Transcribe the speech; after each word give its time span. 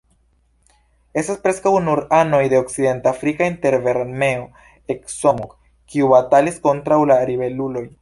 Estas 1.21 1.41
preskaŭ 1.43 1.73
nur 1.89 2.01
anoj 2.21 2.39
de 2.55 2.61
okcidentafrika 2.63 3.51
interven-armeo 3.51 4.49
Ecomog, 4.97 5.57
kiu 5.93 6.13
batalis 6.19 6.63
kontraŭ 6.69 7.03
la 7.15 7.25
ribeluloj. 7.35 7.91